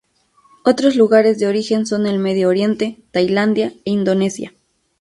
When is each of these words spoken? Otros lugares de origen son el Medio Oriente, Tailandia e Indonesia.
Otros 0.65 0.95
lugares 0.95 1.37
de 1.37 1.45
origen 1.45 1.85
son 1.85 2.07
el 2.07 2.17
Medio 2.17 2.49
Oriente, 2.49 3.03
Tailandia 3.11 3.67
e 3.85 3.91
Indonesia. 3.91 4.51